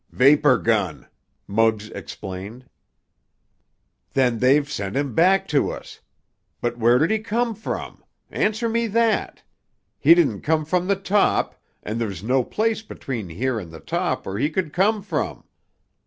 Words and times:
"Vapor 0.09 0.57
gun!" 0.57 1.07
Muggs 1.45 1.89
explained. 1.91 2.67
"Then 4.13 4.39
they've 4.39 4.67
sent 4.67 4.95
him 4.97 5.13
back 5.13 5.47
to 5.49 5.69
us. 5.69 5.99
But 6.59 6.79
where 6.79 6.97
did 6.97 7.11
he 7.11 7.19
come 7.19 7.53
from? 7.53 8.03
Answer 8.31 8.67
me 8.67 8.87
that! 8.87 9.43
He 9.99 10.15
didn't 10.15 10.41
come 10.41 10.65
from 10.65 10.87
the 10.87 10.95
top, 10.95 11.53
and 11.83 12.01
there's 12.01 12.23
no 12.23 12.43
place 12.43 12.81
between 12.81 13.29
here 13.29 13.59
and 13.59 13.71
the 13.71 13.79
top 13.79 14.25
where 14.25 14.39
he 14.39 14.49
could 14.49 14.73
come 14.73 15.03
from. 15.03 15.43